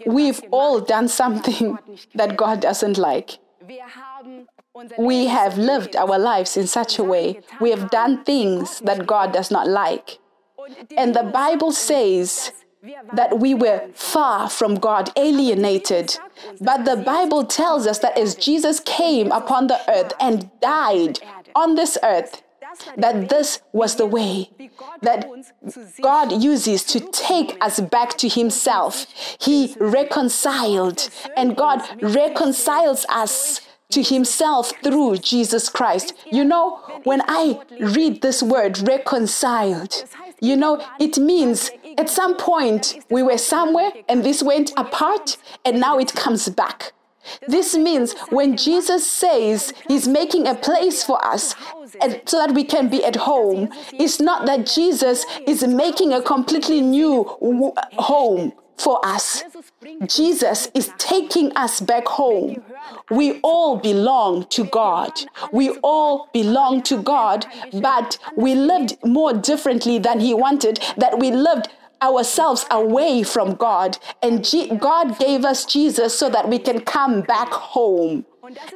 we've 0.05 0.41
all 0.51 0.81
done 0.81 1.07
something 1.09 1.77
that 2.15 2.37
God 2.37 2.61
doesn't 2.61 2.97
like. 2.97 3.39
We 4.97 5.27
have 5.27 5.57
lived 5.57 5.95
our 5.95 6.17
lives 6.19 6.57
in 6.57 6.67
such 6.67 6.99
a 6.99 7.03
way. 7.03 7.41
We 7.59 7.71
have 7.71 7.89
done 7.89 8.23
things 8.23 8.79
that 8.81 9.05
God 9.05 9.33
does 9.33 9.49
not 9.49 9.67
like. 9.67 10.19
And 10.97 11.15
the 11.15 11.23
Bible 11.23 11.71
says 11.71 12.51
that 13.13 13.39
we 13.39 13.53
were 13.53 13.89
far 13.93 14.49
from 14.49 14.75
God, 14.75 15.11
alienated. 15.15 16.17
But 16.61 16.85
the 16.85 16.97
Bible 16.97 17.45
tells 17.45 17.87
us 17.87 17.99
that 17.99 18.17
as 18.17 18.35
Jesus 18.35 18.79
came 18.79 19.31
upon 19.31 19.67
the 19.67 19.79
earth 19.89 20.13
and 20.19 20.49
died 20.61 21.19
on 21.55 21.75
this 21.75 21.97
earth, 22.03 22.43
that 22.97 23.29
this 23.29 23.61
was 23.71 23.95
the 23.95 24.05
way 24.05 24.51
that 25.01 25.29
God 26.01 26.43
uses 26.43 26.83
to 26.85 26.99
take 26.99 27.57
us 27.61 27.79
back 27.79 28.17
to 28.17 28.27
Himself. 28.27 29.05
He 29.39 29.75
reconciled, 29.79 31.09
and 31.37 31.55
God 31.55 31.81
reconciles 32.01 33.05
us 33.07 33.61
to 33.89 34.01
himself 34.01 34.73
through 34.83 35.17
Jesus 35.17 35.69
Christ. 35.69 36.13
You 36.31 36.43
know, 36.43 36.81
when 37.03 37.21
I 37.27 37.61
read 37.79 38.21
this 38.21 38.41
word 38.41 38.79
reconciled, 38.79 40.05
you 40.39 40.55
know, 40.55 40.83
it 40.99 41.17
means 41.17 41.71
at 41.97 42.09
some 42.09 42.35
point 42.35 42.99
we 43.09 43.23
were 43.23 43.37
somewhere 43.37 43.91
and 44.07 44.23
this 44.23 44.43
went 44.43 44.71
apart 44.77 45.37
and 45.63 45.79
now 45.79 45.97
it 45.97 46.13
comes 46.13 46.49
back. 46.49 46.93
This 47.47 47.75
means 47.75 48.13
when 48.29 48.55
Jesus 48.55 49.09
says 49.09 49.73
he's 49.87 50.07
making 50.07 50.47
a 50.47 50.55
place 50.55 51.03
for 51.03 51.23
us 51.25 51.55
so 52.25 52.37
that 52.37 52.53
we 52.53 52.63
can 52.63 52.87
be 52.89 53.03
at 53.03 53.15
home, 53.15 53.69
it's 53.93 54.19
not 54.19 54.45
that 54.45 54.67
Jesus 54.67 55.25
is 55.47 55.65
making 55.65 56.13
a 56.13 56.21
completely 56.21 56.81
new 56.81 57.23
home 57.93 58.53
for 58.77 59.03
us. 59.05 59.43
Jesus 60.07 60.69
is 60.73 60.91
taking 60.97 61.55
us 61.55 61.79
back 61.81 62.07
home. 62.07 62.61
We 63.09 63.39
all 63.41 63.77
belong 63.77 64.45
to 64.49 64.63
God. 64.65 65.11
We 65.51 65.71
all 65.83 66.29
belong 66.33 66.83
to 66.83 66.97
God, 67.01 67.45
but 67.73 68.17
we 68.35 68.55
lived 68.55 68.97
more 69.03 69.33
differently 69.33 69.99
than 69.99 70.19
He 70.19 70.33
wanted, 70.33 70.79
that 70.97 71.19
we 71.19 71.31
lived 71.31 71.67
ourselves 72.01 72.65
away 72.71 73.23
from 73.23 73.55
God. 73.55 73.97
And 74.21 74.43
G- 74.43 74.75
God 74.75 75.17
gave 75.19 75.45
us 75.45 75.65
Jesus 75.65 76.17
so 76.17 76.29
that 76.29 76.49
we 76.49 76.59
can 76.59 76.81
come 76.81 77.21
back 77.21 77.49
home. 77.51 78.25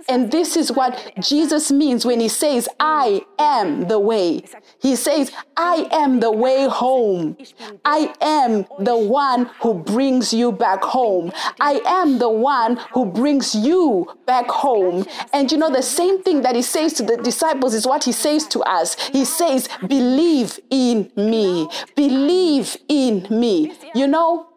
And 0.07 0.31
this 0.31 0.55
is 0.57 0.71
what 0.71 1.13
Jesus 1.19 1.71
means 1.71 2.05
when 2.05 2.19
he 2.19 2.27
says, 2.27 2.67
I 2.79 3.21
am 3.37 3.87
the 3.87 3.99
way. 3.99 4.43
He 4.81 4.95
says, 4.95 5.31
I 5.57 5.87
am 5.91 6.19
the 6.19 6.31
way 6.31 6.67
home. 6.67 7.37
I 7.85 8.13
am 8.21 8.65
the 8.79 8.97
one 8.97 9.45
who 9.61 9.73
brings 9.73 10.33
you 10.33 10.51
back 10.51 10.83
home. 10.83 11.31
I 11.59 11.81
am 11.85 12.19
the 12.19 12.29
one 12.29 12.77
who 12.93 13.05
brings 13.05 13.53
you 13.53 14.11
back 14.25 14.47
home. 14.47 15.05
And 15.33 15.51
you 15.51 15.57
know, 15.57 15.71
the 15.71 15.83
same 15.83 16.23
thing 16.23 16.41
that 16.41 16.55
he 16.55 16.61
says 16.61 16.93
to 16.93 17.03
the 17.03 17.17
disciples 17.17 17.73
is 17.73 17.85
what 17.85 18.03
he 18.03 18.11
says 18.11 18.47
to 18.47 18.61
us. 18.61 18.95
He 19.09 19.25
says, 19.25 19.69
Believe 19.87 20.59
in 20.69 21.11
me. 21.15 21.69
Believe 21.95 22.77
in 22.87 23.27
me. 23.29 23.73
You 23.93 24.07
know, 24.07 24.47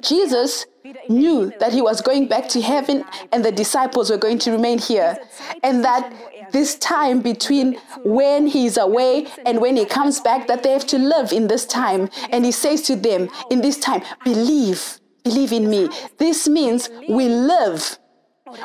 Jesus 0.00 0.66
knew 1.08 1.52
that 1.58 1.72
he 1.72 1.82
was 1.82 2.00
going 2.00 2.28
back 2.28 2.48
to 2.50 2.60
heaven 2.60 3.04
and 3.32 3.44
the 3.44 3.50
disciples 3.50 4.10
were 4.10 4.16
going 4.16 4.38
to 4.38 4.52
remain 4.52 4.78
here. 4.78 5.18
And 5.64 5.84
that 5.84 6.12
this 6.52 6.76
time 6.76 7.20
between 7.20 7.74
when 8.04 8.46
he's 8.46 8.76
away 8.76 9.26
and 9.44 9.60
when 9.60 9.76
he 9.76 9.86
comes 9.86 10.20
back, 10.20 10.46
that 10.46 10.62
they 10.62 10.70
have 10.70 10.86
to 10.86 10.98
live 10.98 11.32
in 11.32 11.48
this 11.48 11.66
time. 11.66 12.10
And 12.30 12.44
he 12.44 12.52
says 12.52 12.82
to 12.82 12.94
them, 12.94 13.28
in 13.50 13.60
this 13.60 13.78
time, 13.78 14.02
believe, 14.24 15.00
believe 15.24 15.52
in 15.52 15.68
me. 15.68 15.88
This 16.18 16.48
means 16.48 16.88
we 17.08 17.28
live, 17.28 17.98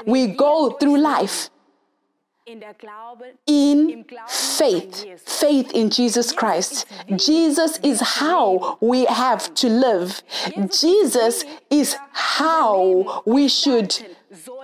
we 0.05 0.27
go 0.27 0.71
through 0.71 0.99
life 0.99 1.49
in 3.45 4.05
faith, 4.27 5.05
faith 5.25 5.71
in 5.71 5.89
Jesus 5.89 6.31
Christ. 6.31 6.85
Jesus 7.15 7.79
is 7.83 8.01
how 8.01 8.77
we 8.81 9.05
have 9.05 9.53
to 9.55 9.69
live. 9.69 10.21
Jesus 10.71 11.43
is 11.69 11.95
how 12.11 13.23
we 13.25 13.47
should 13.47 13.95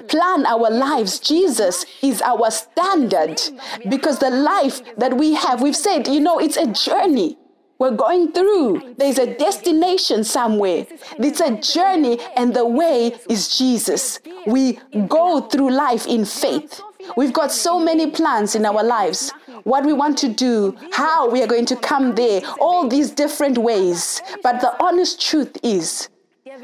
plan 0.07 0.45
our 0.45 0.69
lives. 0.69 1.19
Jesus 1.19 1.85
is 2.01 2.21
our 2.21 2.51
standard 2.51 3.41
because 3.89 4.19
the 4.19 4.29
life 4.29 4.81
that 4.97 5.15
we 5.17 5.33
have, 5.33 5.61
we've 5.61 5.75
said, 5.75 6.07
you 6.07 6.19
know, 6.19 6.39
it's 6.39 6.57
a 6.57 6.67
journey. 6.67 7.37
We're 7.77 7.91
going 7.91 8.31
through. 8.31 8.95
There's 8.97 9.17
a 9.17 9.35
destination 9.35 10.23
somewhere. 10.23 10.87
It's 11.19 11.41
a 11.41 11.57
journey, 11.57 12.19
and 12.37 12.53
the 12.53 12.65
way 12.65 13.13
is 13.29 13.57
Jesus. 13.57 14.21
We 14.47 14.79
go 15.09 15.41
through 15.41 15.71
life 15.71 16.07
in 16.07 16.23
faith. 16.23 16.81
We've 17.15 17.33
got 17.33 17.51
so 17.51 17.79
many 17.79 18.11
plans 18.11 18.55
in 18.55 18.65
our 18.65 18.83
lives. 18.83 19.31
what 19.63 19.83
we 19.83 19.93
want 19.93 20.17
to 20.19 20.29
do, 20.29 20.77
how 20.91 21.29
we 21.29 21.41
are 21.41 21.47
going 21.47 21.65
to 21.65 21.75
come 21.75 22.15
there, 22.15 22.41
all 22.59 22.87
these 22.87 23.09
different 23.11 23.57
ways. 23.57 24.21
But 24.43 24.61
the 24.61 24.71
honest 24.81 25.19
truth 25.19 25.57
is, 25.63 26.09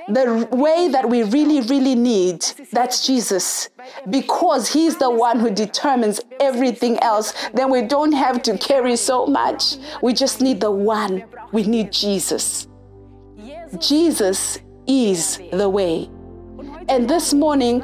the 0.08 0.48
way 0.52 0.88
that 0.88 1.10
we 1.10 1.24
really, 1.24 1.62
really 1.62 1.96
need, 1.96 2.46
that's 2.72 3.06
Jesus. 3.06 3.70
Because 4.10 4.72
He's 4.72 4.98
the 4.98 5.10
one 5.10 5.40
who 5.40 5.50
determines 5.50 6.22
everything 6.40 7.00
else, 7.00 7.34
then 7.54 7.72
we 7.72 7.82
don't 7.82 8.12
have 8.12 8.42
to 8.44 8.58
carry 8.58 8.96
so 8.96 9.26
much. 9.26 9.78
We 10.02 10.14
just 10.14 10.42
need 10.42 10.62
the 10.62 10.72
one. 10.72 11.24
We 11.52 11.64
need 11.64 11.92
Jesus. 11.92 12.68
Jesus 13.80 14.60
is 14.88 15.42
the 15.52 15.70
way. 15.70 16.10
And 16.88 17.10
this 17.10 17.34
morning, 17.34 17.84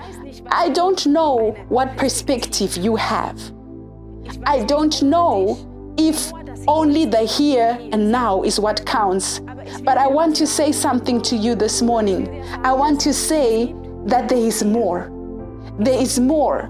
I 0.51 0.69
don't 0.69 1.05
know 1.05 1.51
what 1.69 1.97
perspective 1.97 2.77
you 2.77 2.95
have. 2.95 3.39
I 4.45 4.63
don't 4.63 5.01
know 5.03 5.95
if 5.97 6.31
only 6.67 7.05
the 7.05 7.25
here 7.25 7.77
and 7.91 8.11
now 8.11 8.43
is 8.43 8.59
what 8.59 8.85
counts. 8.85 9.39
But 9.83 9.97
I 9.97 10.07
want 10.07 10.35
to 10.37 10.47
say 10.47 10.71
something 10.71 11.21
to 11.23 11.35
you 11.35 11.55
this 11.55 11.81
morning. 11.81 12.43
I 12.63 12.73
want 12.73 13.01
to 13.01 13.13
say 13.13 13.73
that 14.05 14.29
there 14.29 14.37
is 14.37 14.63
more. 14.63 15.11
There 15.79 15.99
is 15.99 16.19
more. 16.19 16.69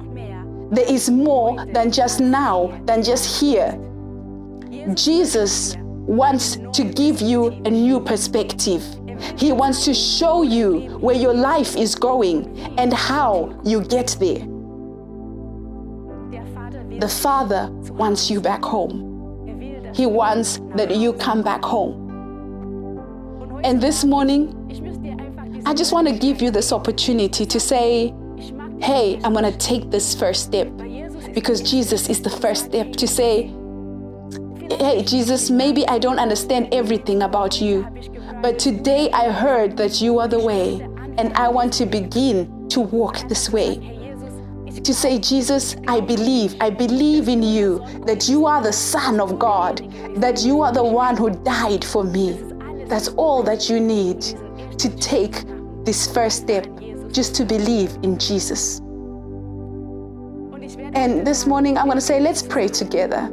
There 0.71 0.91
is 0.91 1.09
more 1.09 1.65
than 1.67 1.91
just 1.91 2.19
now, 2.19 2.79
than 2.85 3.03
just 3.03 3.39
here. 3.39 3.79
Jesus 4.93 5.75
wants 5.79 6.57
to 6.73 6.83
give 6.83 7.21
you 7.21 7.47
a 7.65 7.69
new 7.69 7.99
perspective. 7.99 8.83
He 9.37 9.51
wants 9.51 9.85
to 9.85 9.93
show 9.93 10.43
you 10.43 10.97
where 10.99 11.15
your 11.15 11.33
life 11.33 11.75
is 11.75 11.95
going 11.95 12.59
and 12.77 12.93
how 12.93 13.59
you 13.63 13.81
get 13.81 14.15
there. 14.19 14.45
The 16.99 17.07
Father 17.07 17.69
wants 17.91 18.29
you 18.29 18.41
back 18.41 18.63
home. 18.63 19.05
He 19.93 20.05
wants 20.05 20.59
that 20.75 20.95
you 20.95 21.13
come 21.13 21.43
back 21.43 21.63
home. 21.63 22.05
And 23.63 23.81
this 23.81 24.03
morning, 24.03 24.53
I 25.65 25.73
just 25.73 25.91
want 25.91 26.07
to 26.07 26.13
give 26.13 26.41
you 26.41 26.51
this 26.51 26.71
opportunity 26.71 27.45
to 27.45 27.59
say, 27.59 28.13
hey, 28.81 29.19
I'm 29.23 29.33
going 29.33 29.51
to 29.51 29.57
take 29.57 29.89
this 29.91 30.15
first 30.15 30.43
step 30.43 30.69
because 31.33 31.61
Jesus 31.61 32.09
is 32.09 32.21
the 32.21 32.29
first 32.29 32.65
step 32.65 32.93
to 32.93 33.07
say, 33.07 33.53
hey, 34.79 35.03
Jesus, 35.03 35.49
maybe 35.49 35.87
I 35.87 35.99
don't 35.99 36.19
understand 36.19 36.69
everything 36.71 37.21
about 37.23 37.61
you, 37.61 37.87
but 38.41 38.59
today 38.59 39.09
I 39.11 39.31
heard 39.31 39.77
that 39.77 40.01
you 40.01 40.19
are 40.19 40.27
the 40.27 40.39
way, 40.39 40.81
and 41.17 41.33
I 41.33 41.47
want 41.47 41.73
to 41.73 41.85
begin 41.85 42.67
to 42.69 42.81
walk 42.81 43.27
this 43.27 43.49
way. 43.49 43.93
To 44.83 44.93
say, 44.93 45.17
Jesus, 45.17 45.75
I 45.87 45.99
believe, 45.99 46.55
I 46.61 46.69
believe 46.69 47.27
in 47.27 47.41
you, 47.41 47.83
that 48.05 48.29
you 48.29 48.45
are 48.45 48.61
the 48.61 48.71
Son 48.71 49.19
of 49.19 49.39
God, 49.39 49.77
that 50.17 50.43
you 50.43 50.61
are 50.61 50.71
the 50.71 50.83
one 50.83 51.17
who 51.17 51.31
died 51.31 51.83
for 51.83 52.03
me. 52.03 52.39
That's 52.85 53.07
all 53.09 53.41
that 53.43 53.69
you 53.69 53.79
need 53.79 54.21
to 54.21 54.95
take 54.97 55.43
this 55.83 56.07
first 56.13 56.43
step, 56.43 56.67
just 57.11 57.33
to 57.35 57.43
believe 57.43 57.97
in 58.03 58.19
Jesus. 58.19 58.79
And 60.93 61.25
this 61.25 61.47
morning, 61.47 61.77
I'm 61.77 61.85
going 61.85 61.97
to 61.97 62.01
say, 62.01 62.19
let's 62.19 62.43
pray 62.43 62.67
together. 62.67 63.29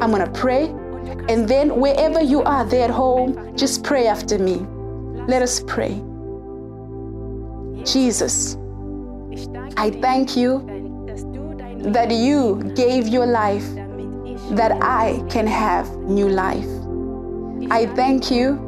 I'm 0.00 0.10
going 0.10 0.24
to 0.24 0.30
pray. 0.38 0.72
And 1.28 1.48
then, 1.48 1.76
wherever 1.80 2.20
you 2.22 2.42
are 2.42 2.64
there 2.64 2.84
at 2.84 2.90
home, 2.90 3.56
just 3.56 3.82
pray 3.82 4.06
after 4.06 4.38
me. 4.38 4.56
Let 5.26 5.42
us 5.42 5.60
pray. 5.66 6.02
Jesus, 7.84 8.56
I 9.76 9.90
thank 9.90 10.36
you 10.36 10.70
that 11.92 12.10
you 12.10 12.72
gave 12.74 13.08
your 13.08 13.26
life 13.26 13.64
that 14.52 14.72
I 14.82 15.22
can 15.28 15.46
have 15.46 15.88
new 15.98 16.28
life. 16.28 16.68
I 17.70 17.86
thank 17.94 18.30
you 18.30 18.58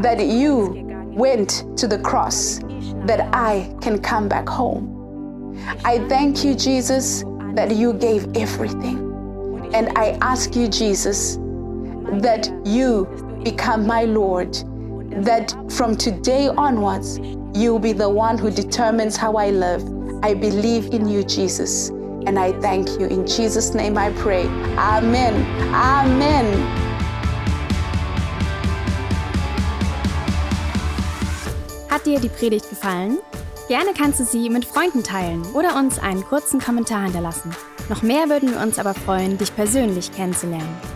that 0.00 0.24
you 0.24 0.84
went 1.14 1.64
to 1.78 1.86
the 1.86 1.98
cross 1.98 2.60
that 3.06 3.28
I 3.34 3.74
can 3.80 4.00
come 4.00 4.28
back 4.28 4.48
home. 4.48 5.54
I 5.84 5.98
thank 6.08 6.44
you, 6.44 6.54
Jesus, 6.54 7.24
that 7.54 7.74
you 7.74 7.92
gave 7.94 8.36
everything. 8.36 8.98
And 9.74 9.96
I 9.96 10.18
ask 10.20 10.54
you, 10.54 10.68
Jesus, 10.68 11.38
that 12.20 12.50
you 12.64 13.06
become 13.44 13.86
my 13.86 14.04
Lord, 14.04 14.54
that 15.24 15.54
from 15.70 15.96
today 15.96 16.48
onwards, 16.48 17.18
you'll 17.54 17.78
be 17.78 17.92
the 17.92 18.08
one 18.08 18.38
who 18.38 18.50
determines 18.50 19.16
how 19.16 19.36
I 19.36 19.50
live. 19.50 19.82
I 20.22 20.34
believe 20.34 20.92
in 20.92 21.08
you, 21.08 21.22
Jesus, 21.24 21.90
and 22.26 22.38
I 22.38 22.52
thank 22.60 22.88
you. 22.98 23.06
In 23.06 23.26
Jesus' 23.26 23.74
name 23.74 23.98
I 23.98 24.10
pray. 24.22 24.46
Amen. 24.76 25.34
Amen. 25.74 26.46
Hat 31.88 32.04
dir 32.04 32.20
die 32.20 32.28
Predigt 32.28 32.68
gefallen? 32.68 33.18
Gerne 33.68 33.92
kannst 33.96 34.20
du 34.20 34.24
sie 34.24 34.48
mit 34.48 34.64
Freunden 34.64 35.02
teilen 35.02 35.42
oder 35.54 35.76
uns 35.76 35.98
einen 35.98 36.24
kurzen 36.24 36.60
Kommentar 36.60 37.04
hinterlassen. 37.04 37.54
Noch 37.88 38.02
mehr 38.02 38.28
würden 38.28 38.50
wir 38.50 38.60
uns 38.60 38.78
aber 38.78 38.94
freuen, 38.94 39.38
dich 39.38 39.54
persönlich 39.54 40.12
kennenzulernen. 40.12 40.95